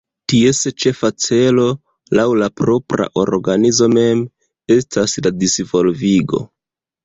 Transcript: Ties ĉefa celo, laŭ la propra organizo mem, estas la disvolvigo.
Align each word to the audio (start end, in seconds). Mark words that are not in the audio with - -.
Ties 0.31 0.61
ĉefa 0.83 1.11
celo, 1.25 1.65
laŭ 2.21 2.25
la 2.43 2.49
propra 2.63 3.09
organizo 3.27 3.93
mem, 3.99 4.27
estas 4.81 5.17
la 5.29 5.37
disvolvigo. 5.47 6.45